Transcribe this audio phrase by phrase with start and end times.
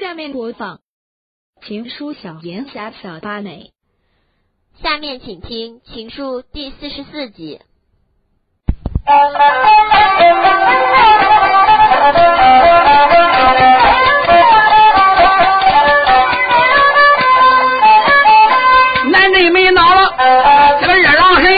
[0.00, 0.76] 下面播放
[1.66, 3.72] 《情书小言侠小八美》，
[4.82, 7.60] 下面请听《情书》第四十四集。
[19.10, 20.14] 南镇没闹了，
[20.80, 21.52] 这个二郎神，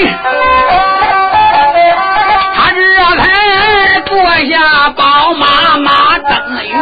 [2.55, 2.81] 他这
[3.21, 4.17] 才坐
[4.49, 6.81] 下宝马马登云。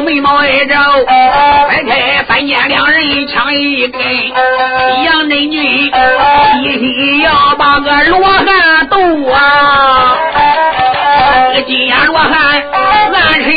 [0.00, 0.74] 眉毛一皱，
[1.06, 4.00] 掰开三间两人枪一根。
[5.04, 5.92] 杨振军
[6.62, 8.96] 一心要把个罗汉斗
[9.30, 10.16] 啊，
[11.54, 12.30] 这个金眼罗汉
[13.12, 13.52] 难谁？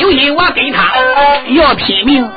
[0.00, 0.92] 有心 我跟他
[1.54, 2.30] 要拼命，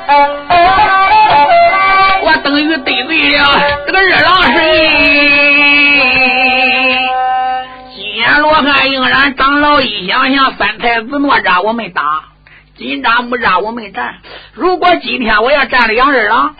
[10.22, 12.02] 想想，三太子哪吒我没打，
[12.78, 14.14] 金吒木吒我没战。
[14.54, 16.54] 如果今天我要战了杨二郎，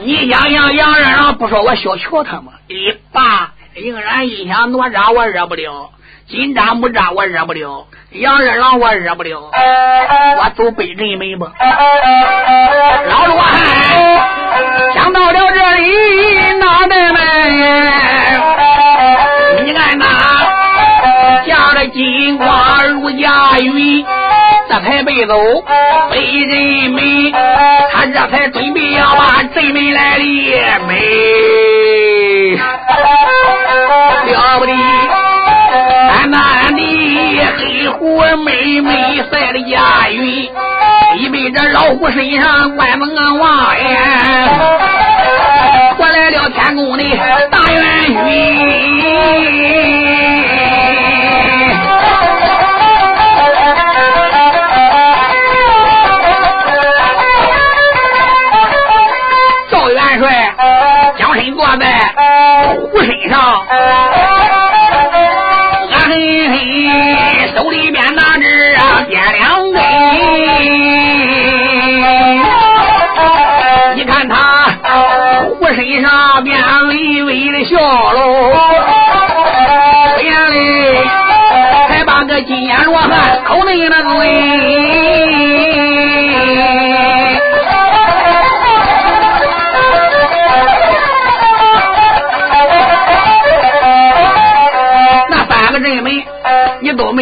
[0.00, 2.52] 你想想杨二郎不说我小瞧他吗？
[2.68, 5.90] 一罢，应然一想哪吒我惹不了，
[6.26, 9.50] 金吒木吒我惹不了，杨二郎我惹不了，
[10.38, 11.52] 我走北镇门吧。
[13.08, 17.20] 老罗汉想到了这里，脑袋们，
[21.88, 24.04] 金瓜如驾云，
[24.68, 25.34] 这才背走
[26.10, 27.32] 北人门，
[27.92, 30.52] 他这才准备要把镇门来立
[30.86, 30.96] 门，
[34.26, 34.72] 了不得！
[36.10, 36.80] 暗暗的
[37.58, 40.50] 黑虎妹妹赛的驾云，
[41.18, 44.48] 一被这老虎身上关门王呀，
[45.96, 47.04] 过来了天宫的
[47.50, 48.18] 大元勋。
[61.50, 61.86] 挂在
[62.90, 63.66] 虎身上。
[65.90, 66.56] 俺嘿嘿，
[67.54, 68.46] 手里边拿着
[68.78, 69.76] 啊掂两根，
[73.96, 74.34] 你看他
[75.44, 76.56] 虎身上边
[76.88, 78.52] 微微的笑喽，
[80.22, 81.04] 眼嘞
[81.88, 84.37] 还把个金眼罗汉口内那嘴。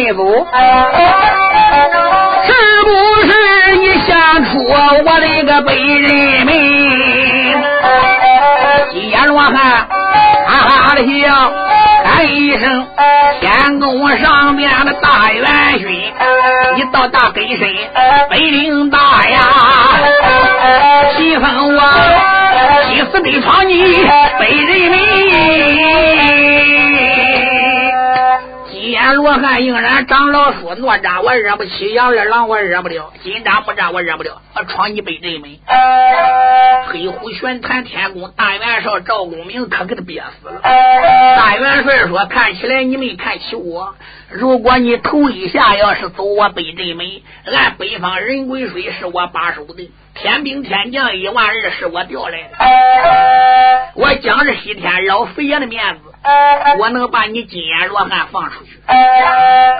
[0.07, 0.23] 是不
[3.25, 4.73] 是你想出我
[5.03, 6.49] 的个北人们？
[8.93, 9.53] 金眼罗汉
[10.47, 11.51] 哈哈的笑，
[12.05, 12.87] 喊一声
[13.41, 15.45] 天宫上面的大元
[15.77, 15.89] 勋，
[16.75, 17.67] 你到大根深
[18.29, 19.39] 北领大呀，
[21.17, 21.81] 提封我
[22.87, 24.07] 七死北闯你
[24.39, 26.76] 北人民。
[29.27, 35.59] 金眼罗汉应然长老说哪吒我惹不起，杨二郎我惹不了，金吒木吒我惹不了，我闯你北镇门。
[36.87, 40.61] 黑虎玄坛天宫大元帅赵公明可给他憋死了。
[40.61, 43.95] 大元帅说：“看起来你没看起我。
[44.29, 47.05] 如果你头一下要是走我北镇门，
[47.45, 52.55] 按北方人归水是我把守的，天兵天将一万二是我调来的。
[53.95, 56.06] 我讲着西天老佛爷的面子，
[56.79, 58.79] 我能把你金眼罗汉放出去。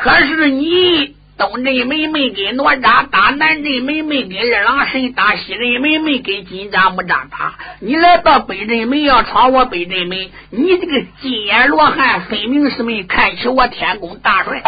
[0.02, 7.54] 可是你东镇门没给哪吒打，南镇门没给二郎神打，西镇门没给金吒木吒打。
[7.80, 10.18] 你来到北镇门要闯我北镇门，
[10.50, 14.64] 你这个金眼罗汉分明是没看起我天宫大帅。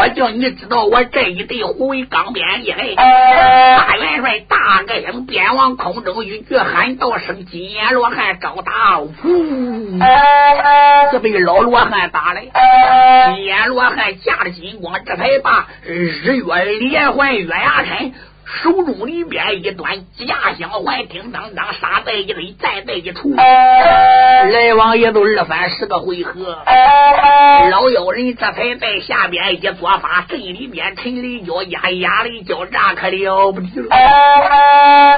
[0.00, 2.94] 我叫你知道我这一对虎威钢鞭厉害。
[2.94, 9.10] 大元帅大个声鞭往空中一举喊道声：“金眼罗汉招打！”呜，
[11.10, 12.42] 这被老罗汉打来。
[13.34, 18.12] 金眼罗汉架着金光，这才把日月连环月牙开
[18.60, 26.58] 手中里边一端架香环，叮当当杀在一堆，再在一处，来往也都二三十个回合。
[27.70, 33.88] 老妖人这才在下边一做法，镇里边陈雷脚压压雷脚，炸可了不得了。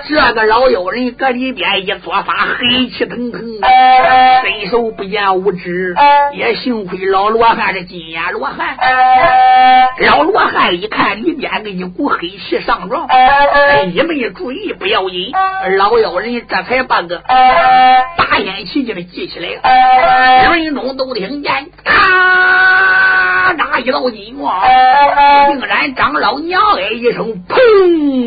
[0.09, 5.95] 这个老妖人搁里边一做法，黑气腾腾伸手不见五指，
[6.35, 8.77] 也幸亏老罗汉是金眼罗汉。
[10.01, 13.07] 老罗汉一看里边个一股黑气上撞，
[13.93, 15.33] 一没注意不要紧，
[15.77, 19.61] 老妖人这才把个大烟气给记起来了。
[20.55, 21.53] 人中都听见
[21.85, 24.63] 啊，嚓一道金光，
[25.51, 28.27] 竟然长老娘哎一声砰！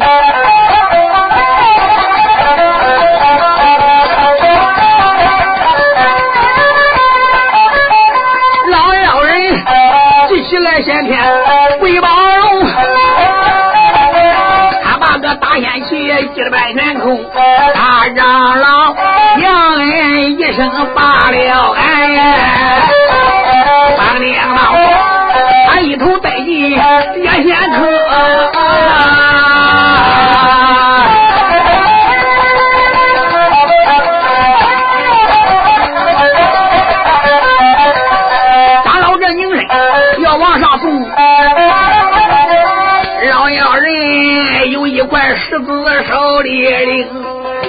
[46.48, 47.08] 里领，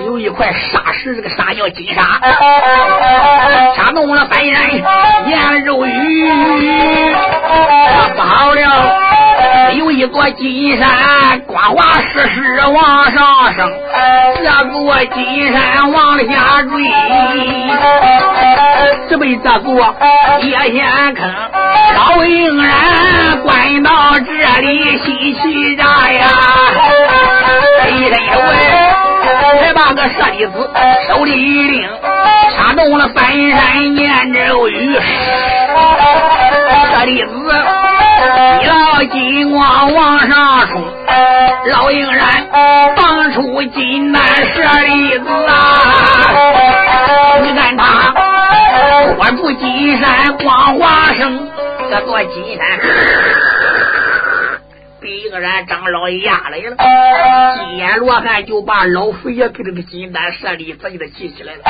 [0.07, 2.21] 有一块沙石，这个沙叫金沙，
[3.77, 4.83] 沙动了白人
[5.27, 6.31] 颜肉雨，
[8.15, 8.99] 不好了。
[9.77, 13.71] 有一座金山，光滑石石往上升，
[14.37, 16.71] 这座金山往下坠，
[19.09, 19.95] 只被这座
[20.41, 21.35] 叶仙坑
[21.95, 26.27] 老鹰然关到这里稀奇着呀！
[27.91, 28.53] 一伸手哎，
[29.61, 30.71] 才把个舍利子
[31.09, 31.89] 手里一拎，
[32.57, 34.99] 插动了翻山念咒语，
[36.93, 37.29] 舍利子。
[38.63, 40.85] 一道金光往上冲，
[41.67, 42.47] 老鹰然
[42.97, 45.55] 放出金丹舍利子啊！
[47.43, 48.13] 你看他
[49.17, 51.49] 托住金山光华生，
[51.91, 52.67] 这座金山。
[55.29, 56.75] 被一个人长老压来了，
[57.59, 61.61] 金眼罗汉就把老佛爷给这个金丹舍利子给他记起来了，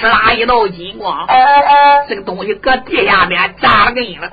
[0.00, 1.26] 哧啦一道金光，
[2.08, 4.28] 这个东西搁地下边扎了根了，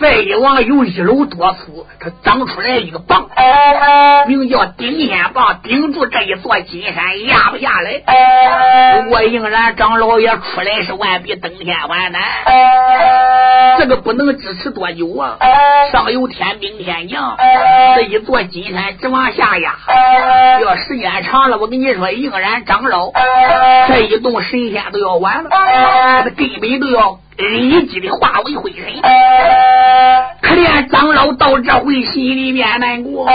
[0.00, 3.28] 再一望有一楼多粗，它长出来一个棒，
[4.26, 9.02] 名叫顶天棒，顶住这一座金山压不下来。
[9.02, 12.22] 不过应然长老爷出来是万比登天还难，
[13.78, 15.36] 这个不能支持多久啊！
[15.92, 17.17] 上有天兵天将，
[17.96, 19.74] 这一座金山直往下压，
[20.62, 23.10] 要时间长了，我跟你说，硬然长老
[23.88, 25.50] 这一栋神仙都要完了，
[26.36, 28.82] 根本都要立即的化为灰尘。
[30.40, 33.26] 可怜长老到这回心里面难过，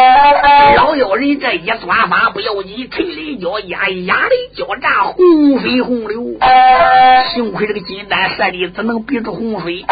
[0.75, 6.23] 老妖人这一抓法不要紧，锤雷脚压压雷脚炸，洪水洪流。
[7.33, 9.85] 幸亏这个金丹舍利只能逼住洪水，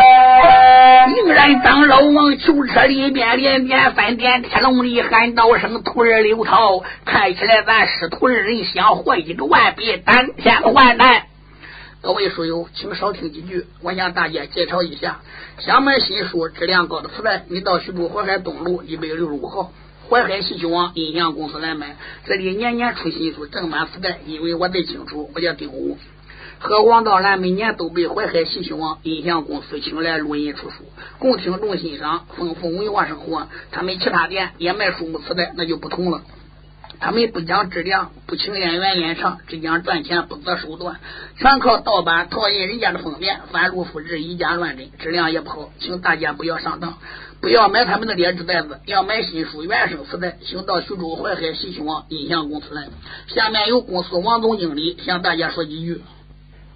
[1.16, 11.24] 仍然长老往囚车里面连连翻点，天龙里喊道声徒儿刘涛，看起来咱师徒二人想活一个万比当天还难。
[12.03, 15.21] 各位书友，请少听几句，我向大家介绍一下。
[15.59, 19.71] 想买新书质量高的磁带，你到徐州淮海东路一百六十五号
[20.09, 21.98] 淮海戏曲网音像公司来买。
[22.25, 26.00] 这里年年出新书正版磁带，因为我最清楚，我叫丁武。
[26.57, 30.86] 和王道兰每年都被淮海戏曲网音像公司请来录音出书，
[31.19, 33.48] 供听众欣赏，丰富文化生活。
[33.69, 36.24] 他们其他店也卖书目磁带，那就不同了。
[37.01, 41.00] 他们不讲质量，不请演员演唱，只讲赚钱，不择手段，
[41.36, 45.72] 全靠盗版套印人家的封面，反录复制，以假乱真，质量也不好。
[45.79, 47.00] 请大家不要上当，
[47.41, 52.88] 不要买他们的劣质袋子，要买新书原声磁带，请到徐州淮海戏曲网音像公司来。
[53.27, 56.01] 下面由公司王总经理向大家说几句。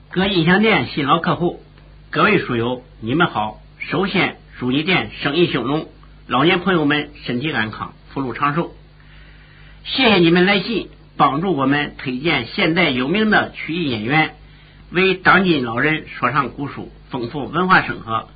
[0.10, 1.62] 各音像店新老客户，
[2.10, 3.62] 各位书友，你们好！
[3.78, 5.86] 首先祝你店生意兴隆，
[6.26, 8.74] 老年朋友们身体安康，福禄长寿。
[9.88, 14.34] 谢谢你们来信，帮助我们推荐现代有名的曲艺演员，
[14.90, 18.28] 为当今老人说唱古书，丰富文化生活。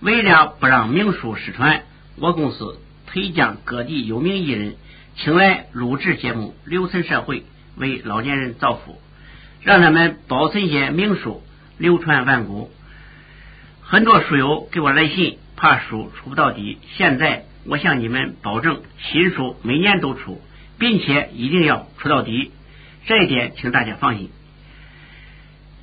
[0.00, 1.84] 为了不让名书失传，
[2.16, 4.74] 我公司推将各地有名艺人
[5.14, 7.44] 请来录制节目，留存社会，
[7.76, 9.00] 为老年人造福，
[9.62, 11.40] 让他们保存些名书，
[11.78, 12.68] 流传万古。
[13.80, 16.78] 很多书友给我来信，怕书出不到底。
[16.96, 20.42] 现在我向你们保证，新书每年都出。
[20.78, 22.52] 并且一定要出到底，
[23.06, 24.30] 这一点请大家放心。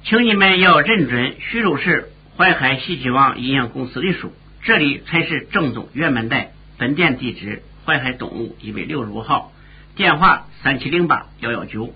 [0.04, 4.34] 请你们要认准徐州市淮海戏曲网音像公司的书，
[4.64, 6.52] 这里才是正宗原版带。
[6.78, 9.54] 本店地址：淮海东路一百六十五号，
[9.96, 11.94] 电话三七零八幺幺九。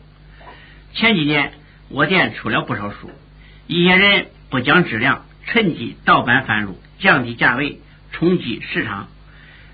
[0.93, 1.51] 前几年
[1.89, 3.11] 我店出了不少书。
[3.67, 7.79] 一些人不讲质量，趁机盗版贩入，降低价位，
[8.13, 9.09] 冲击市场，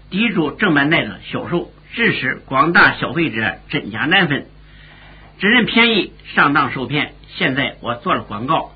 [0.09, 4.47] 抵住正版带的销售，致使广大消费者真假难分，
[5.39, 7.13] 只认便宜，上当受骗。
[7.35, 8.71] 现在我做了广告，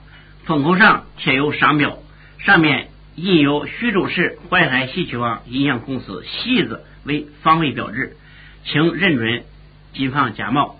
[0.45, 1.97] 封口上贴有商标，
[2.39, 8.15] 上面印有徐州市淮海戏曲网音像公司“戏”字为防伪标志，
[8.63, 9.43] 请认准，
[9.93, 10.79] 谨防假冒。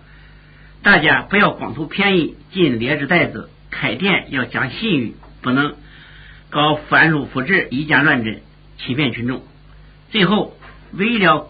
[0.84, 3.50] 大家不要光图便宜进劣质袋子。
[3.70, 5.75] 开店要讲信誉，不能
[6.50, 8.41] 搞翻录复制、以假乱真，
[8.77, 9.44] 欺骗群众。
[10.10, 10.56] 最后，
[10.94, 11.50] 为了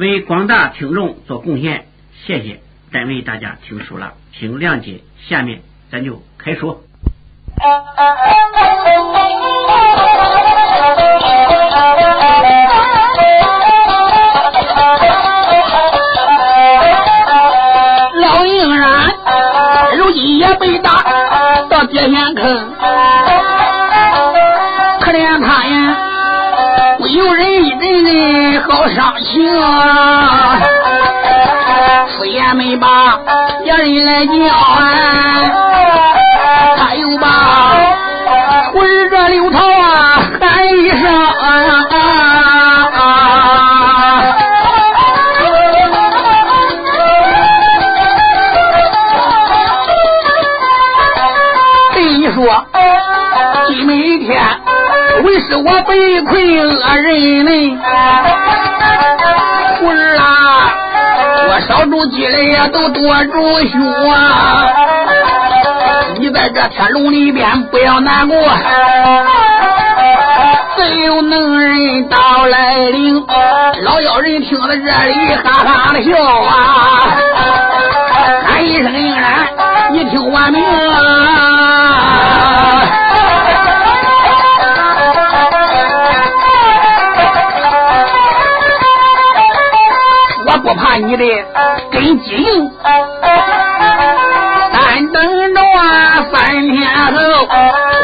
[0.00, 1.84] 为广大听众做贡献。
[2.24, 5.02] 谢谢，单位大家听书了，请谅解。
[5.28, 5.60] 下面
[5.92, 6.80] 咱就开说。
[18.14, 21.04] 老鹰然如今也被打。
[21.90, 22.74] 别嫌坑，
[27.12, 30.58] 有人一阵阵好伤心啊！
[32.16, 33.18] 出言没把
[33.66, 35.50] 家人来叫啊，
[36.76, 37.26] 他又把
[38.74, 39.58] 我儿这刘涛
[55.50, 57.78] 是我被困恶人呢，
[59.80, 60.72] 徒儿啊，
[61.48, 64.68] 我少住积累呀，都多主兄啊，
[66.20, 68.38] 你在这天笼里边不要难过，
[70.76, 73.26] 自有能人到来领。
[73.82, 77.16] 老妖人听到这里，哈哈的笑啊，
[78.46, 79.48] 喊一声应然，
[79.90, 81.69] 你听我名啊。
[90.60, 91.24] 不怕你的
[91.90, 92.70] 根基硬，
[94.72, 97.20] 但等着啊三天后，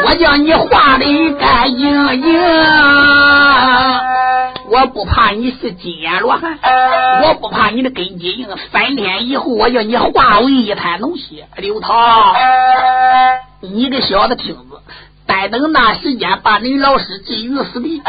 [0.05, 1.05] 我叫你化的
[1.39, 2.41] 干净净。
[4.69, 6.57] 我不怕你是金眼罗汉，
[7.23, 8.49] 我不怕你的根基硬。
[8.71, 11.47] 三天以后，我叫你化为一滩脓血。
[11.57, 12.33] 刘涛，
[13.61, 14.81] 你个小子听着。
[15.27, 18.01] 待等那时间，把你老师置于死地，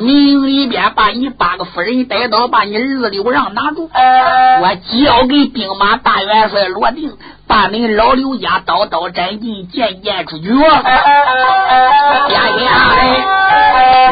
[0.00, 3.90] 明里边把你八个夫人带到，把你儿子刘让拿住，
[4.62, 7.12] 我交给兵马大元帅罗定，
[7.48, 10.48] 把你老刘家刀刀斩尽，剑剑出绝。
[10.54, 10.80] 呀
[12.28, 12.70] 呀，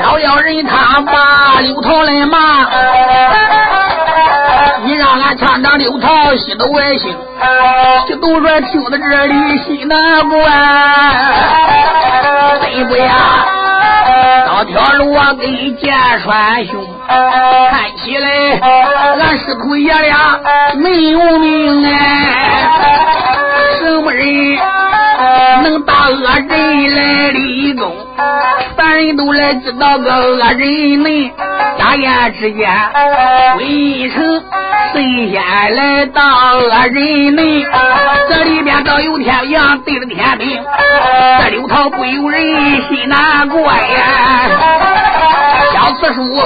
[0.03, 2.67] 老妖人他骂刘涛来骂，
[4.85, 7.15] 你让俺厂长刘涛心都外心，
[8.09, 10.39] 这都说听到这里心难过。
[12.61, 13.15] 真不呀？
[14.47, 20.41] 到条路啊，给剑穿胸，看起来俺师徒爷俩
[20.77, 21.93] 没有命哎！
[23.79, 24.59] 什么人
[25.63, 26.15] 能打恶
[26.49, 26.49] 人
[26.95, 27.93] 来立功？
[28.77, 31.33] 凡人都来知道个恶人呢。
[31.79, 32.71] 眨眼之间，
[33.59, 34.43] 微城
[34.93, 35.43] 神仙
[35.75, 37.67] 来当恶人呢。
[38.29, 40.63] 这里边倒有天阳对着天明，
[41.41, 42.43] 这刘涛不由人
[42.89, 43.73] 心难过呀。
[45.73, 46.37] 小四叔，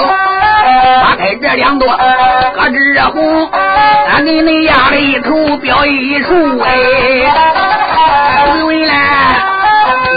[1.03, 3.51] 打开这两朵，搁这红，
[4.11, 6.71] 俺给你压了一头表一处哎。
[8.65, 9.26] 回来。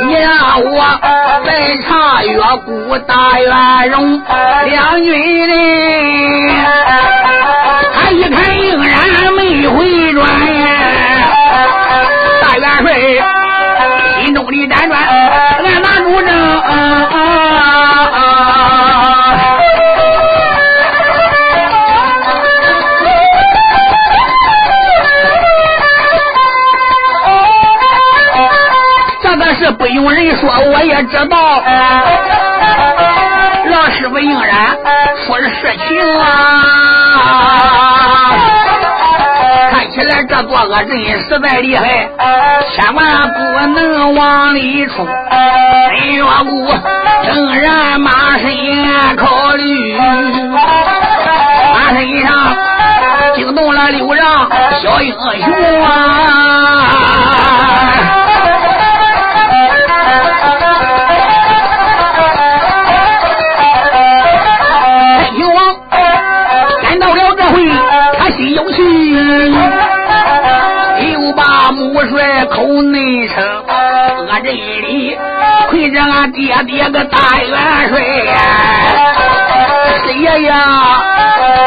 [0.07, 0.99] 你让我
[1.45, 4.21] 再唱月谷大元荣
[4.65, 5.53] 两军的，
[7.93, 10.17] 他一看仍然没回转，
[12.41, 12.87] 大元帅
[14.23, 14.99] 心中的辗转，
[29.59, 31.61] 是不用人说，我也知道。
[33.69, 34.77] 老师傅应然
[35.25, 36.23] 说的实情啊。
[39.69, 42.07] 看起来这座恶人实在厉害，
[42.71, 45.05] 千万不能往里冲。
[45.89, 46.73] 陈月姑
[47.23, 48.47] 仍然马身
[49.17, 49.97] 考虑，
[51.73, 52.55] 马身上
[53.35, 54.49] 惊动了六让
[54.81, 57.08] 小英雄啊！
[72.51, 75.17] 口内称，恶人里
[75.69, 78.33] 亏着俺爹爹个大元帅呀！
[80.05, 80.55] 谁呀呀？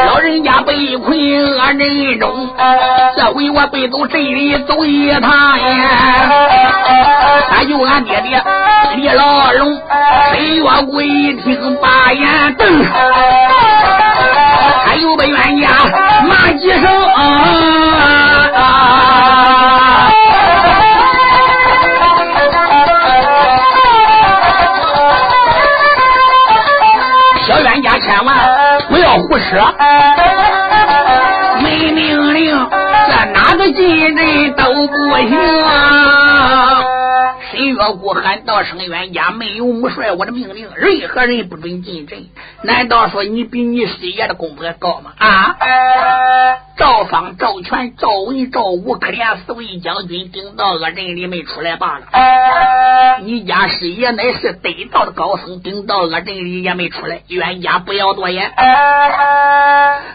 [0.07, 2.49] 老人家被困恶人中，
[3.17, 5.87] 这回我背走这里走一趟呀！
[7.49, 8.43] 他就俺爹爹
[8.95, 9.81] 李老龙，
[10.31, 12.85] 谁越过一听把眼瞪，
[14.85, 15.69] 他又被冤家
[16.27, 16.83] 骂几声
[17.15, 17.19] 啊！
[27.45, 28.33] 千万
[28.89, 29.75] 不要胡说！
[31.61, 32.69] 没命令，
[33.07, 34.93] 这哪个进人都不
[35.27, 36.83] 行啊！
[37.51, 42.25] 沈月姑喊道：“声冤家没有母帅我的命令，任何人不准进阵。
[42.63, 45.55] 难道说你比你师爷的功夫还高吗？”啊！
[46.75, 52.05] 赵方、赵全、赵文、赵武，可怜四位将军顶到恶人里没出来罢了。
[53.21, 57.21] 你家师爷乃是得道的高僧，顶到恶人里也没出来。
[57.27, 58.51] 冤家不要多言。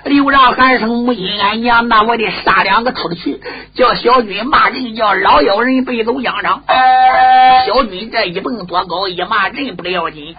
[0.05, 3.41] 刘让喊声母亲，俺娘，那我得杀两个出去，
[3.75, 6.65] 叫小军骂人，叫老妖人背走疆场。
[7.67, 10.35] 小军这一蹦多高，一骂人不要紧，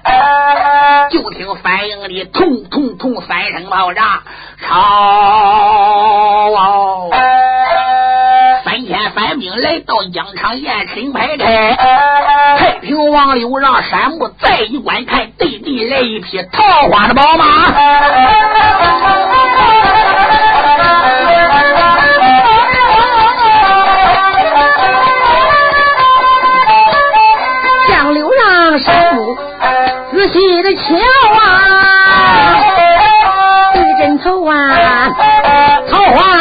[1.12, 4.24] 就听反应里痛痛痛三声爆炸，
[4.62, 6.09] 吵！
[8.66, 11.76] 三千反兵来到疆场，宴请排开。
[12.58, 17.46] 太平王刘让山木再一观看，对地来一匹桃花的宝马。
[30.12, 30.82] 仔细的瞧
[31.42, 31.42] 啊，
[33.74, 34.54] 对阵头啊，
[36.12, 36.39] 桃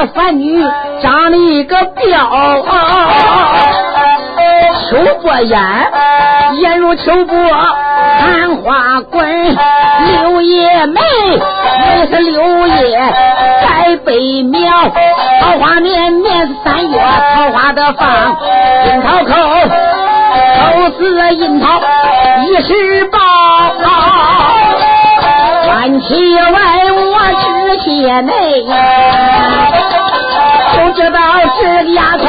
[0.00, 0.66] 这凡女
[1.02, 2.16] 长了一个彪，
[4.88, 5.60] 秋波眼，
[6.54, 9.28] 眼如秋波，寒花滚，
[10.06, 12.98] 柳叶眉，眉是柳叶
[13.62, 14.72] 在北苗，
[15.42, 16.98] 桃花绵绵是三月，
[17.34, 18.08] 桃花的放，
[18.86, 19.34] 樱桃口。
[20.62, 21.78] 口似樱桃
[22.46, 23.18] 一时报，
[25.70, 27.46] 关起外我知
[27.84, 28.32] 些内，
[30.74, 31.20] 就知道
[31.60, 32.24] 这个丫头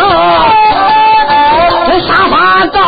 [1.87, 2.79] 这沙发高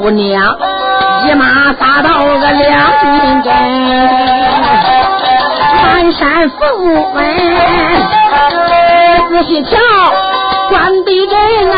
[0.00, 0.56] 姑娘
[1.26, 3.52] 一马杀到个两军阵，
[5.82, 7.24] 满山凤纹，
[9.28, 9.76] 仔细瞧，
[10.70, 11.36] 关闭阵
[11.72, 11.76] 啊。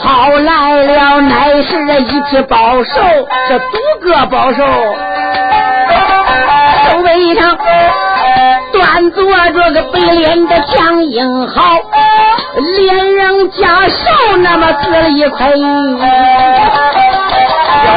[0.00, 3.00] 跑来了，乃是一匹宝兽，
[3.48, 4.64] 这独个宝兽，
[6.92, 7.58] 周围上
[8.72, 11.80] 端坐着个白脸的江英豪，
[12.60, 15.56] 连人家手那么死了一块有。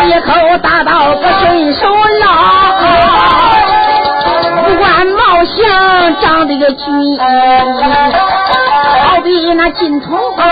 [0.04, 2.28] 一口大刀，不伸手捞，
[4.58, 7.20] 五官貌相长得个俊，
[9.04, 10.44] 好比那金童花，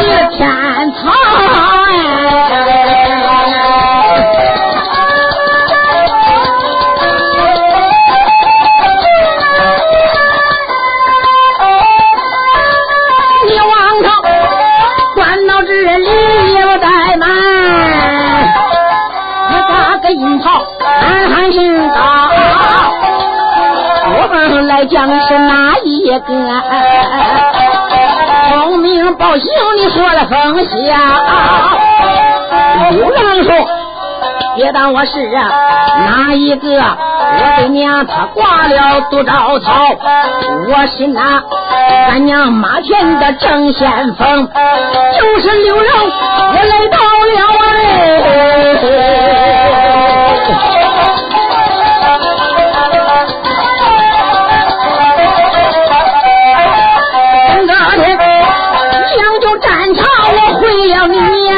[0.00, 0.40] 一天
[0.94, 1.69] 堂。
[24.90, 26.34] 将是哪一个？
[28.48, 29.48] 聪明报信，
[29.78, 30.74] 你说了风响。
[32.90, 33.54] 刘郎说
[34.56, 35.48] ：“别当我是啊，
[36.06, 36.68] 哪一个？
[36.68, 39.96] 我的娘，他挂了杜招草，
[40.68, 41.40] 我是那
[42.08, 44.48] 俺娘马前的正先锋，
[45.14, 45.86] 就是刘郎，
[46.48, 47.70] 我来到了哎
[61.18, 61.48] 哎。”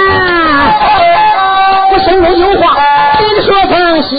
[1.93, 2.77] 我心中有话，
[3.19, 4.11] 给你说放下。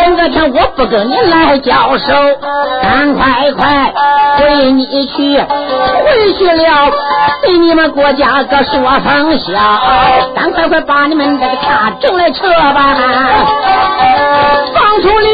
[0.00, 2.12] 今个天我不跟你来交手，
[2.82, 3.92] 赶快快
[4.38, 6.90] 回你去，回去了
[7.42, 9.52] 对你们国家个说声笑，
[10.34, 12.96] 赶快快把你们这个大正来撤吧，
[14.74, 15.28] 放出了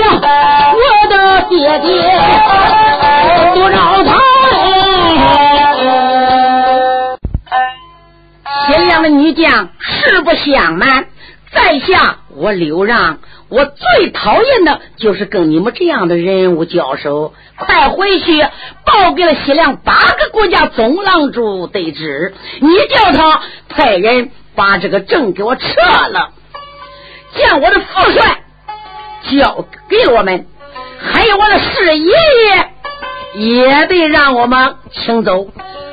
[0.75, 1.89] 我的爹爹
[3.55, 4.44] 杜兆涛。
[8.67, 11.07] 贤良的女将实不相瞒，
[11.53, 13.19] 在下我刘让。
[13.51, 17.35] 我最讨厌的就是跟你们这样的人物交手。
[17.57, 18.43] 快回去
[18.85, 25.67] 报给了西凉八个国家总郎主得知，你叫他派人把这个证给我撤
[26.09, 26.31] 了，
[27.37, 28.41] 将我的副帅
[29.31, 30.47] 交给了我们，
[30.99, 32.13] 还有我的四爷
[33.37, 35.47] 爷也得让我们请走。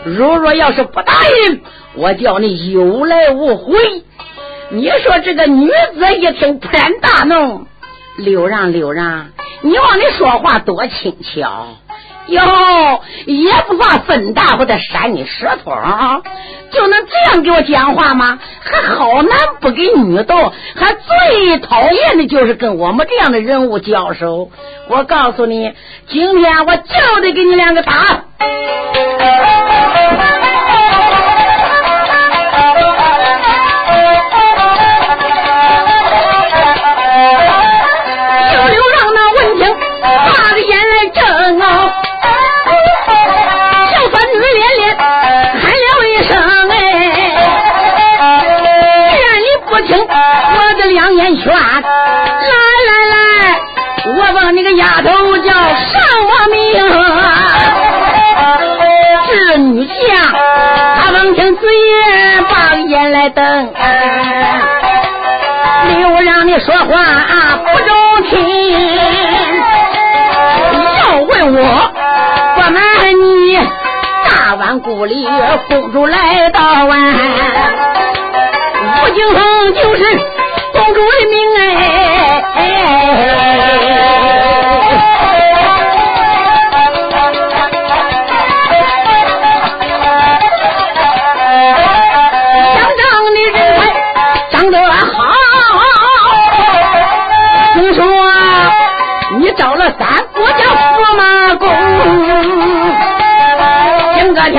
[0.03, 1.61] 如若要是不答应，
[1.95, 3.77] 我叫你有来无回。
[4.69, 7.67] 你说这个女子一听，突然大怒，
[8.17, 11.67] 刘让刘让，你往里说话多轻巧
[12.27, 16.21] 哟，也不怕分大或者扇你舌头啊，
[16.71, 18.39] 就能这样给我讲话吗？
[18.61, 24.51] 还好男不给女斗，还最讨厌的就是跟我们这样的人物交手。
[24.87, 25.73] 我告诉你，
[26.07, 28.23] 今天我就得给你两个打。
[75.01, 75.25] 大碗故里
[75.67, 76.93] 公主来到啊，
[79.03, 80.40] 吴景峰就是。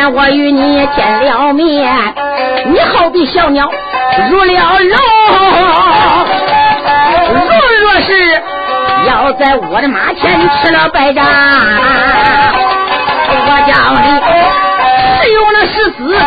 [0.09, 2.15] 我与你见了面，
[2.67, 3.71] 你好比小鸟。
[4.31, 4.99] 入了笼，
[7.33, 7.39] 如
[7.81, 8.43] 若是
[9.07, 11.25] 要在我的马前吃了败仗，
[13.47, 14.07] 我叫你
[15.23, 16.21] 使用了十四个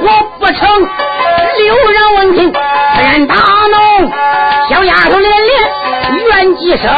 [0.00, 0.06] 活
[0.38, 0.58] 不成。
[1.58, 2.58] 刘人闻听，突
[3.00, 3.76] 然大怒，
[4.70, 5.52] 小丫头连连
[6.26, 6.88] 怨几声，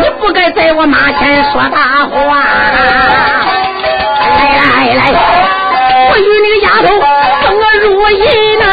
[0.00, 2.14] 你不该在我马前说大话。
[4.94, 6.88] 来来来，我与那个丫头。
[7.82, 8.65] 如意呢。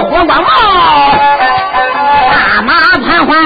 [0.00, 0.48] 火光冒，
[2.30, 3.36] 打马盘桓，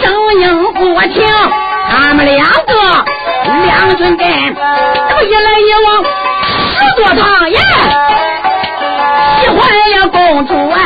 [0.00, 0.02] 声
[0.40, 0.42] 音
[0.74, 0.78] 不
[1.12, 1.14] 轻。
[1.88, 2.72] 他们两个
[3.64, 4.26] 两军阵，
[5.08, 5.86] 这么一来一往
[6.52, 7.58] 十多趟耶。
[9.40, 9.56] 喜欢
[9.90, 10.76] 呀，公主啊，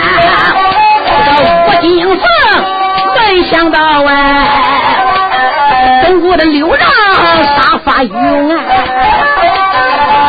[1.68, 2.20] 我金凤
[3.16, 3.18] 没
[3.50, 4.11] 想到啊，
[6.04, 6.87] 东古的刘璋
[7.56, 8.61] 杀法勇啊，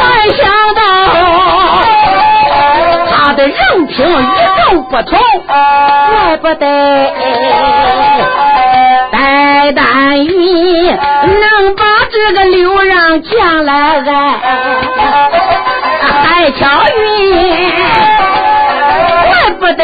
[0.01, 0.78] 没想到。
[3.39, 3.55] 的人
[3.87, 4.11] 品与
[4.67, 6.65] 众不同，怪不得。
[9.13, 14.11] 戴丹云能把这个刘让将来爱，
[16.25, 17.71] 还巧云
[19.29, 19.83] 怪不得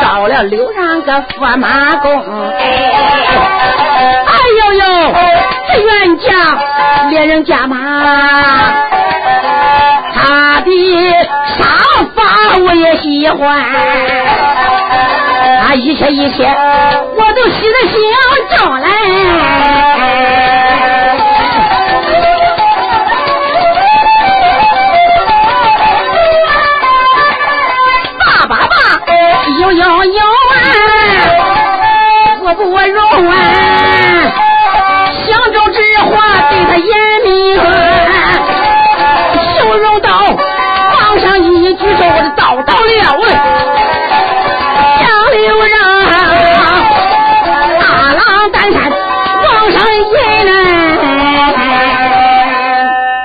[0.00, 2.10] 招了刘让个驸马公。
[2.48, 2.56] 哎
[4.58, 4.82] 呦呦，
[5.68, 6.24] 这冤家
[7.10, 7.76] 猎人家嘛，
[10.14, 10.70] 他的
[11.58, 11.64] 杀
[12.58, 13.60] 我也喜欢。
[15.62, 16.44] 啊，一切一切，
[17.16, 17.94] 我都喜得心
[18.56, 18.88] 中来。
[28.18, 28.74] 爸爸爸，
[29.60, 30.22] 有有有
[43.00, 43.38] 叨叨了啊。
[45.32, 45.74] 刘让
[47.80, 50.00] 大郎担山往上引
[50.46, 50.50] 来，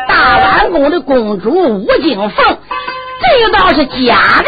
[0.08, 2.58] 大完宫的公主吴金凤，
[3.21, 4.47] 这个倒是假的。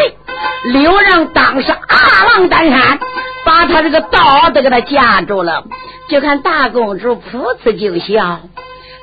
[0.72, 3.00] 刘让当时阿浪担山，
[3.46, 5.64] 把他这个刀都给他架住了。
[6.10, 8.40] 就看大公主噗呲就笑。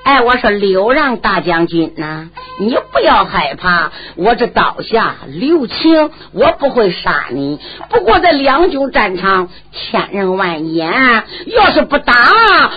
[0.07, 2.29] 哎，我说刘让大将军呐，
[2.61, 7.59] 你不要害怕，我这刀下留情，我不会杀你。
[7.91, 12.15] 不过在两军战场，千人万眼，要是不打，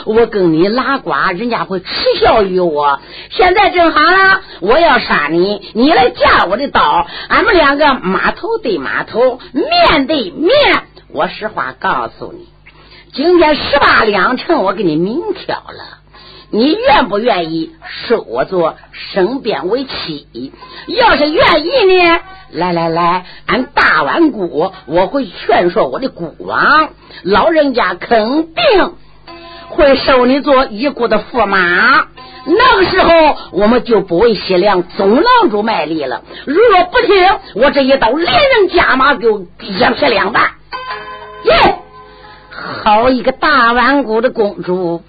[0.05, 1.87] 我跟你拉呱，人家会耻
[2.19, 2.99] 笑于我。
[3.29, 10.51] 现在正好了，我要杀你，你来架我的刀，俺们两个码头对码头，面对面。
[11.13, 12.47] 我实话告诉你，
[13.13, 15.98] 今天十八两城，我给你明挑了。
[16.51, 17.75] 你愿不愿意
[18.07, 20.51] 收我做身边为妻？
[20.87, 22.19] 要是愿意呢，
[22.51, 26.89] 来来来，俺大碗姑我会劝说我的姑王，
[27.23, 28.93] 老人家肯定
[29.69, 32.07] 会收你做一姑的驸马。
[32.45, 36.23] 那个时候，我们就不为西凉总郎主卖力了。
[36.47, 37.15] 如若不听，
[37.55, 39.45] 我这一刀连人加马就一
[39.95, 40.43] 劈两半。
[41.43, 41.75] 耶，
[42.83, 45.03] 好一个大碗姑的公主！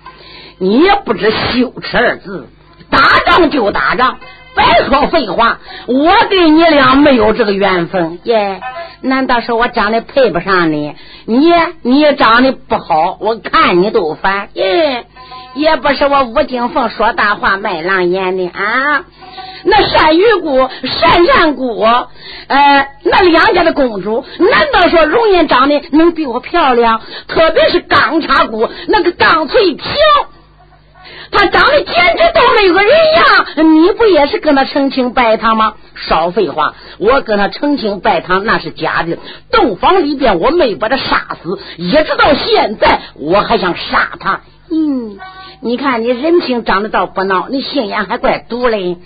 [0.61, 2.47] 你也不知羞耻二字，
[2.91, 4.19] 打仗就打仗，
[4.55, 5.59] 别说废话。
[5.87, 8.61] 我跟你俩没有这个缘分耶？
[9.01, 10.95] 难道说我长得配不上你？
[11.25, 15.07] 你你长得不好，我看你都烦耶？
[15.55, 19.05] 也不是我吴金凤说大话卖狼烟的啊！
[19.65, 20.69] 那单玉姑、
[21.01, 27.01] 单然姑，呃，那两家的公主，难道说容颜长得能比我漂亮？
[27.29, 29.87] 特别是钢叉姑，那个钢翠萍。
[31.33, 35.75] 他长得简直都没个人样，你不也是跟他成亲拜堂吗？
[35.95, 39.19] 少废话，我跟他成亲拜堂那是假的。
[39.51, 44.41] 洞房里边我没把他杀死，一直到现在我还想杀他。
[44.73, 45.19] 嗯，
[45.63, 48.97] 你看你人品长得倒不孬，你心眼还怪毒嘞。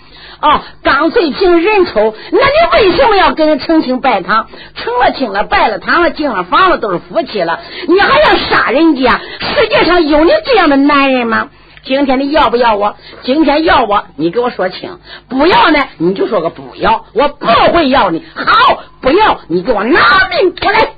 [0.41, 4.47] 哦，刚最平人丑，那你为什么要跟人成亲拜堂？
[4.75, 9.19] 成了亲了，拜了堂了，进了房了，都是夫妻了，你还要杀人家？
[9.39, 11.49] 世界上有你这样的男人吗？
[11.85, 12.95] 今天你要不要我？
[13.23, 14.97] 今天要我，你给我说清；
[15.29, 17.05] 不要呢，你就说个不要。
[17.13, 19.99] 我不会要你，好，不要你给我拿
[20.31, 20.89] 命出来！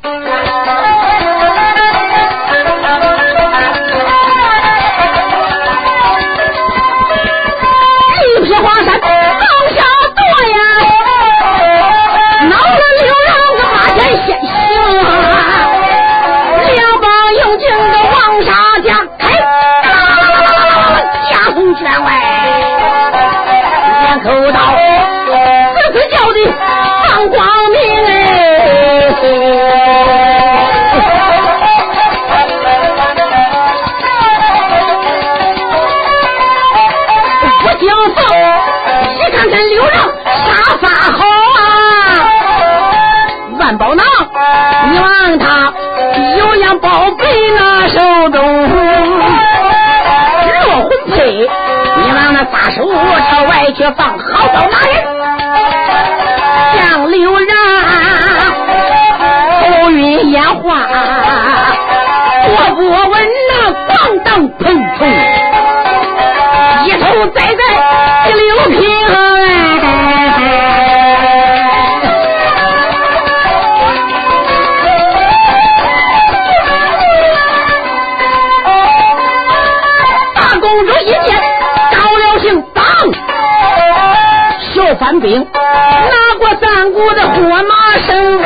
[88.06, 88.46] 声喂，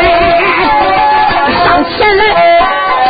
[1.64, 2.24] 上前来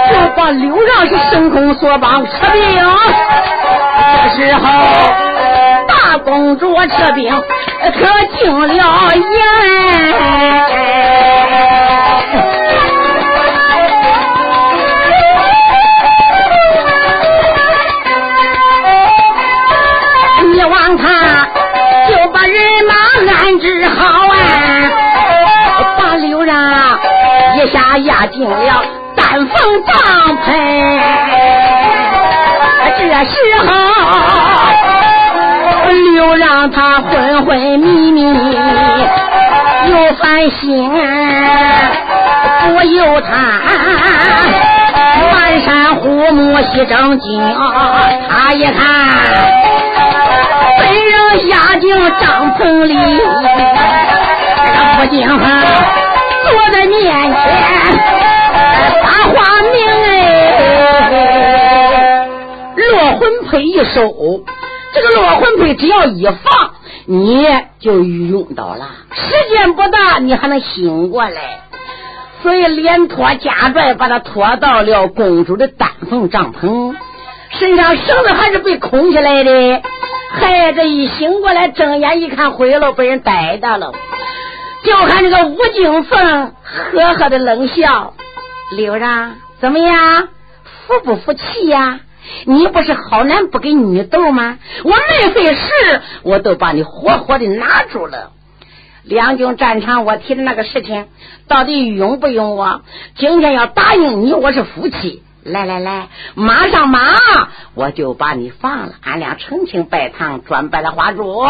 [0.10, 2.62] 就把刘让是生空所绑撤兵。
[4.23, 4.62] 这时候
[5.88, 7.99] 大公主撤兵，可
[8.38, 9.21] 惊了眼。
[20.53, 21.47] 你望他
[22.10, 22.55] 就把人
[22.88, 22.93] 马
[23.34, 24.20] 安置好。
[27.73, 27.81] 营。
[28.05, 28.84] 压进了
[29.15, 29.93] 丹凤帐
[30.38, 30.47] 篷，
[32.97, 33.31] 这时
[33.67, 33.69] 候
[36.15, 38.23] 又让他昏昏迷迷，
[39.88, 40.89] 又烦心，
[42.62, 43.29] 不由他
[45.31, 47.55] 满山虎目西正经，
[48.29, 48.79] 他一看
[50.79, 52.95] 被人压进帐篷里，
[54.97, 55.27] 不禁
[56.53, 57.31] 我在面前
[59.03, 59.73] 把话明
[61.13, 62.27] 哎，
[62.75, 62.87] 落
[63.17, 64.43] 魂佩一收，
[64.93, 66.35] 这个落魂佩只要一放，
[67.05, 67.47] 你
[67.79, 71.61] 就用到了，时间不大，你还能醒过来。
[72.43, 76.95] 所以连拖加拽把他拖到了公主的丹凤帐篷，
[77.51, 79.81] 身上绳子还是被捆起来的。
[80.33, 83.91] 孩子一醒过来，睁眼一看，毁了，被人逮到了。
[84.83, 88.13] 就看这个吴景凤呵呵的冷笑，
[88.75, 90.27] 刘让怎么样，
[90.87, 91.99] 服不服气呀？
[92.45, 94.57] 你不是好男不跟女斗吗？
[94.83, 98.31] 我没费事，我都把你活活的拿住了。
[99.03, 101.07] 两军战场，我提的那个事情，
[101.47, 102.81] 到底用不用我？
[103.15, 105.23] 今天要答应你，我是夫妻。
[105.43, 106.99] 来来来，马上马，
[107.73, 108.93] 我就把你放了。
[109.01, 111.43] 俺俩成亲拜堂，专拜了花烛。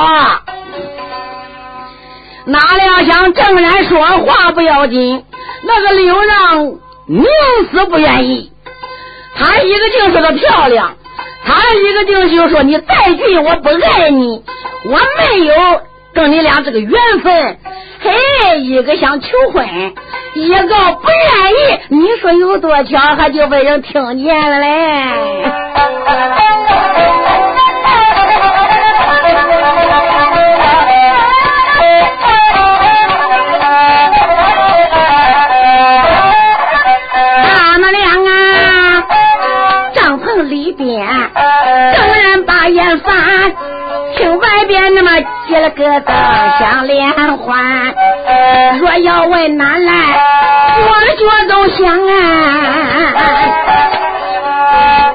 [2.45, 5.23] 哪料想正然说话不要紧，
[5.63, 6.65] 那个刘让
[7.08, 7.23] 宁
[7.71, 8.51] 死不愿意。
[9.36, 10.95] 他一个劲说的漂亮，
[11.45, 14.43] 他一个劲就说你再俊我不爱你，
[14.86, 15.54] 我没有
[16.13, 17.58] 跟你俩这个缘分。
[18.04, 19.93] 嘿，一个想求婚，
[20.34, 21.80] 一个不愿意。
[21.89, 24.71] 你说有多巧，还就被人听见了嘞。
[40.73, 41.08] 边。
[41.95, 43.13] 正然把眼翻，
[44.15, 45.10] 听外边那么
[45.47, 46.15] 结了个灯
[46.60, 47.93] 响连环，
[48.80, 49.91] 若要问哪来，
[50.88, 52.12] 我脚都香啊！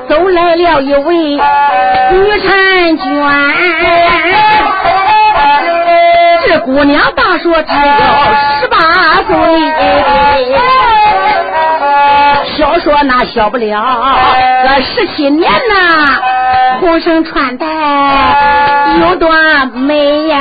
[0.08, 3.04] 走来了一位女婵娟，
[6.46, 7.80] 这姑娘大说只有
[8.60, 8.76] 十八
[9.26, 9.34] 岁，
[12.66, 14.18] 小说那小不了，
[14.64, 16.20] 这十七年呐。
[16.80, 17.64] 红绳穿戴
[19.00, 19.30] 有多
[19.72, 20.36] 美呀？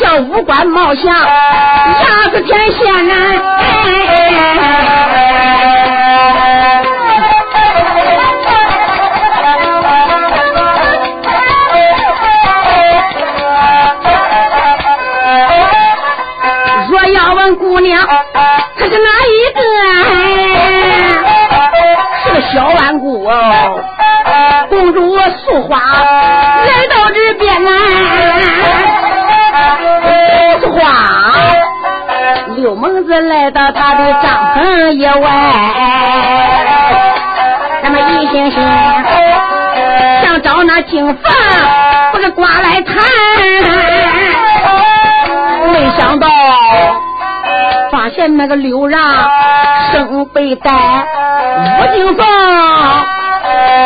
[0.00, 3.14] 像五官貌相，样子天仙呐！
[16.90, 18.06] 若要问姑娘，
[18.78, 19.60] 她是哪一个？
[22.24, 23.32] 是个小顽固哦。
[24.68, 27.70] 公主素花来到这边来，
[30.60, 30.80] 素花
[32.56, 35.30] 六蒙子来到他的帐篷以外，
[37.82, 38.56] 那么一心心
[40.22, 41.32] 想找那金房，
[42.12, 42.94] 不是刮来谈，
[48.12, 49.00] 发现那个刘让
[49.90, 50.70] 生被逮，
[51.80, 52.26] 吴金凤。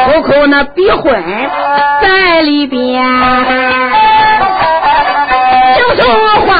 [0.06, 1.22] 口口那逼婚
[2.02, 3.04] 在里边，
[5.78, 6.10] 就说
[6.44, 6.54] 话，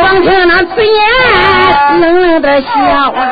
[0.00, 2.68] 光听那嘴眼冷冷的笑
[3.14, 3.22] 啊，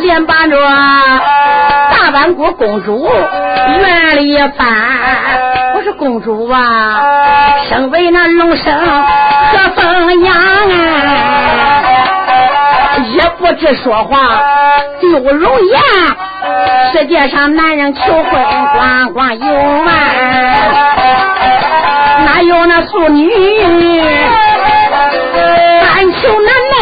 [0.00, 3.08] 连把着大湾国公主
[3.78, 5.49] 院里翻。
[5.80, 10.68] 我是公主啊，身为那龙生和凤阳啊，
[13.14, 13.22] 也。
[13.38, 14.42] 不知说话
[15.00, 15.80] 丢容颜。
[16.92, 18.24] 世界上男人求婚
[18.74, 19.88] 光光有啊，
[22.26, 23.30] 哪有那淑女
[25.80, 26.76] 单求难妹？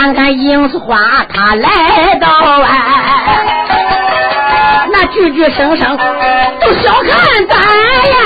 [0.00, 0.96] 看看樱树花，
[1.34, 2.70] 他来到啊，
[4.92, 5.98] 那句句声声
[6.60, 8.16] 都小看咱呀。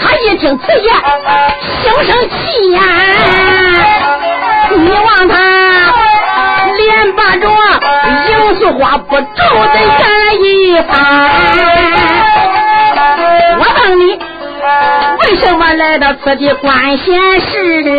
[0.00, 0.94] 他一听此言，
[1.82, 2.80] 心生气呀，
[4.70, 5.73] 你望他。
[7.16, 10.04] 把着罂粟花不皱的干
[10.40, 10.44] 一
[10.82, 10.92] 番，
[13.58, 14.02] 我问你，
[15.20, 17.82] 为什么来到此地管闲事？
[17.82, 17.90] 你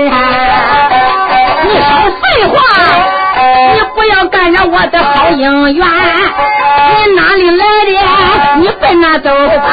[1.79, 1.89] 少
[2.21, 2.55] 废话，
[3.73, 5.88] 你不要干扰我的好姻缘。
[6.88, 7.91] 你哪里来的？
[8.57, 9.69] 你奔哪走吧？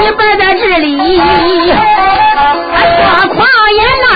[0.00, 0.86] 你别在这里
[2.82, 3.38] 说狂
[3.74, 4.06] 言呐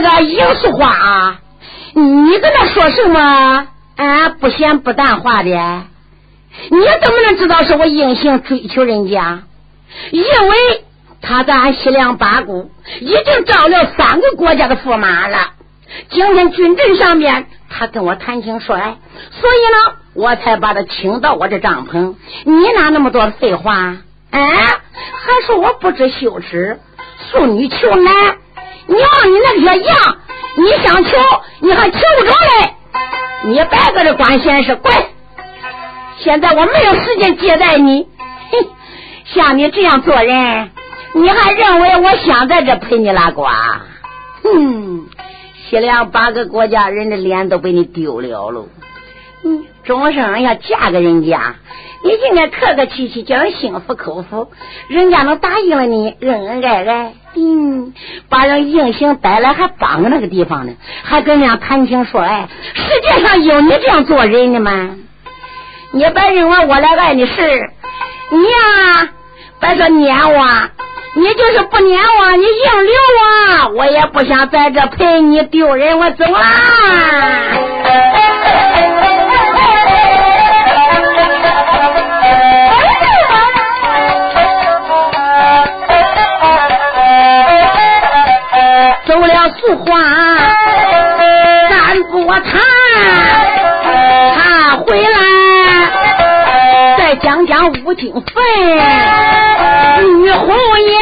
[0.00, 1.36] 那个罂粟花，
[1.94, 3.66] 你跟他说什么？
[3.96, 5.50] 俺不咸不淡话的，
[6.70, 9.42] 你怎么能知道是我硬性追求人家？
[10.10, 10.84] 因为
[11.20, 12.70] 他在俺西凉八股
[13.00, 15.50] 已经招了三个国家的驸马了。
[16.08, 18.96] 今天军阵上面，他跟我谈情说爱，
[19.30, 22.14] 所以呢，我才把他请到我这帐篷。
[22.44, 23.74] 你哪那么多废话？
[23.74, 23.98] 啊，
[24.32, 26.78] 还说我不知羞耻，
[27.30, 28.36] 淑女求男。
[28.90, 30.16] 你望你那些样，
[30.56, 31.10] 你想求
[31.60, 32.74] 你还求不着嘞！
[33.44, 33.64] 你别
[33.94, 34.92] 搁这管闲事，滚！
[36.18, 38.08] 现在我没有时间接待你。
[38.50, 38.66] 哼，
[39.26, 40.70] 像你这样做人，
[41.14, 43.44] 你还认为我想在这陪你拉呱？
[44.42, 45.06] 哼，
[45.68, 48.66] 西凉八个国家人的脸都被你丢了喽！
[49.42, 51.54] 你，终生要嫁给人家。
[52.02, 54.50] 你应该客客气气，叫人心服口服，
[54.88, 57.92] 人家能答应了你，恩恩爱爱，嗯，
[58.28, 60.72] 把人硬性带来还绑在那个地方呢，
[61.02, 64.96] 还跟人家谈情说爱，世界上有你这样做人的吗？
[65.92, 67.32] 你别认为我来爱你是，
[68.30, 69.08] 你呀，
[69.60, 70.46] 别说撵我，
[71.16, 76.40] 你就是不撵我，你硬留我，我也不想在这陪你丢人，我走啦。
[89.10, 89.26] 走了
[89.58, 89.98] 俗话，
[91.68, 92.44] 咱不谈。
[94.36, 95.18] 他回来
[96.96, 98.22] 再讲讲吴京坟，
[99.98, 100.54] 女红
[100.86, 100.94] 颜。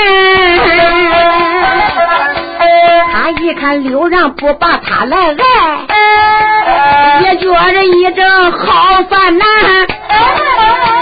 [3.12, 9.46] 他一看刘让不把他来爱，也觉着一阵好烦难。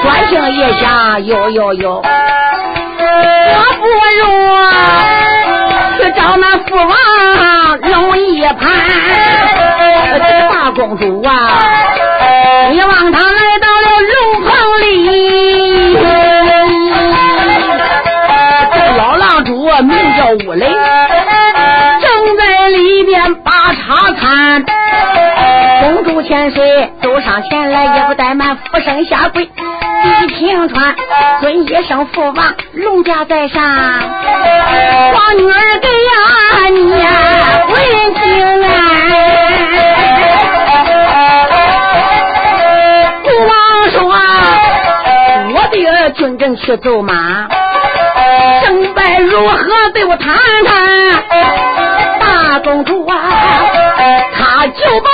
[0.03, 3.87] 转性一想，哟哟哟，我不
[4.19, 5.36] 如。
[5.99, 8.69] 去找那父王有一盘，
[10.51, 11.59] 大公主啊，
[12.71, 13.21] 你望他
[26.37, 29.51] 公主千岁走上前来，也不怠慢，俯身下跪。
[30.05, 30.95] 李平川
[31.41, 37.09] 尊一声父王，龙家在上，皇女儿给呀你呀
[37.69, 37.75] 问
[38.15, 38.69] 情啊！
[43.25, 43.55] 父王
[43.91, 43.99] 说，
[45.55, 47.49] 我的军阵去走马，
[48.63, 49.65] 胜败如何
[49.95, 50.77] 对我谈谈？
[52.21, 53.15] 大公主啊，
[54.37, 55.11] 他就把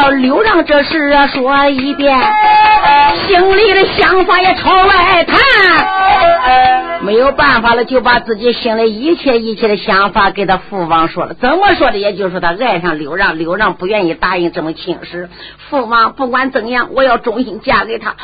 [0.00, 2.18] 要刘让这事啊说一遍。
[3.26, 5.38] 心里的想法也朝外谈，
[7.02, 11.34] 没有办法了，就把自己心里一切一切的想法给他父王说了。
[11.34, 11.98] 怎么说的？
[11.98, 15.30] 也就是，他爱上刘让，刘让不愿意答应这么亲事。
[15.70, 18.16] 父王不管怎样，我要忠心嫁给他。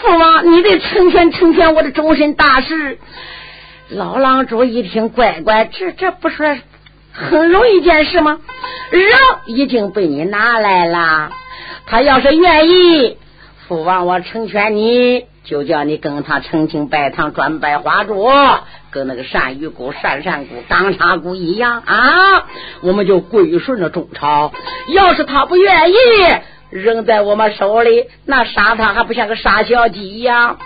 [0.00, 2.98] 父王，你得成全成全我的终身大事。
[3.88, 6.58] 老郎主一听，乖乖，这这不是
[7.12, 8.38] 很容易一件事吗？
[8.90, 9.04] 人
[9.46, 11.30] 已经被你拿来了。
[11.86, 13.18] 他要是愿意，
[13.66, 18.28] 父王我成全你，就叫你跟他成亲拜堂转拜花烛，
[18.90, 22.46] 跟那个单于姑、单善姑、当差姑一样啊，
[22.82, 24.52] 我们就归顺着中朝。
[24.88, 25.94] 要是他不愿意，
[26.70, 30.58] 扔在我们手里，那杀他还不像个杀小鸡一样。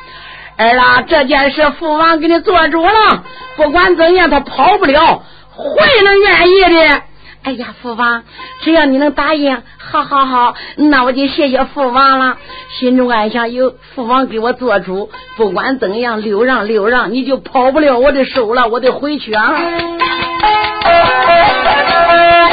[0.59, 3.24] 儿啊，这件事父王给你做主了，
[3.57, 5.24] 不管怎样，他跑不了，
[5.57, 7.02] 会能愿意的。
[7.42, 8.24] 哎呀，父王，
[8.62, 12.38] 只要你能答应，好好好，那我就谢谢父王了。
[12.76, 19.54] 心中暗想，有父王给我做主，不管怎样，六让六让，你就跑不了我的手了，我得回去啊。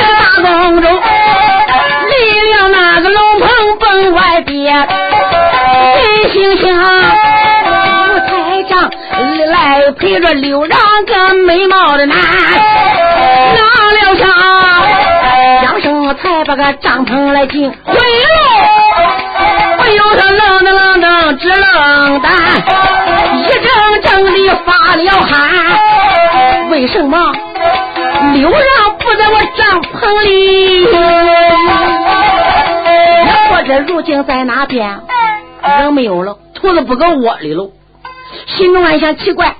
[0.06, 3.50] 大公主离了那个龙棚
[3.80, 4.88] 奔外边，
[6.32, 6.72] 心想
[7.66, 8.92] 武太长
[9.48, 12.18] 来陪着六让个美貌的男，
[16.46, 18.00] 把个帐篷来进回喽，
[19.80, 22.32] 哎呦他愣登愣登直愣蛋，
[23.38, 23.64] 一阵
[24.02, 27.32] 阵的发了汗，为什么？
[28.34, 30.86] 刘让不在我帐篷里，
[33.50, 35.00] 或者如今在哪边？
[35.80, 37.72] 人没有了，兔子不搁窝里喽。
[38.48, 39.56] 心中暗想：奇怪，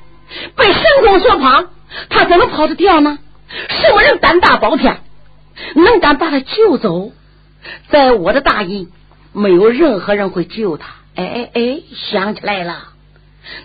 [0.58, 1.66] 被神功所绑，
[2.10, 3.18] 他怎么跑得掉呢？
[3.70, 4.98] 什么人胆大包天，
[5.76, 7.12] 能敢把他救走？
[7.90, 8.90] 在我的大营，
[9.32, 10.88] 没有任何人会救他。
[11.16, 12.90] 哎哎哎，想起来了，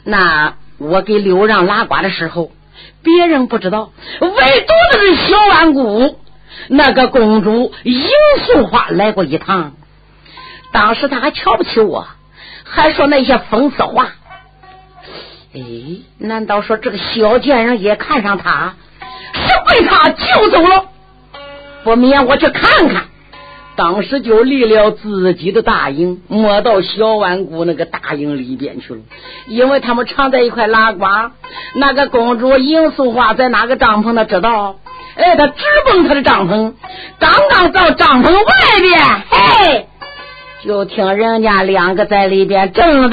[0.05, 2.53] 那我给刘让拉呱的时候。
[3.03, 6.19] 别人不知道，唯独的是小安姑
[6.69, 8.03] 那个公主尹
[8.45, 9.73] 素花来过一趟。
[10.73, 12.07] 当时她还瞧不起我，
[12.65, 14.13] 还说那些讽刺话。
[15.55, 15.61] 哎，
[16.19, 18.75] 难道说这个小贱人也看上他，
[19.33, 20.85] 是被他救走了？
[21.85, 23.05] 不免我去看看。
[23.77, 29.01] 当时就立了自己的大营，摸到小万姑那个大营里边去了。
[29.47, 31.05] 因为他们常在一块拉呱，
[31.75, 34.77] 那个公主尹素花在哪个帐篷，他知道。
[35.15, 36.75] 哎，他直奔他的帐篷，
[37.21, 39.01] 刚刚到帐篷外边，
[39.31, 39.87] 嘿，
[40.65, 43.07] 就听人家两个在里边正在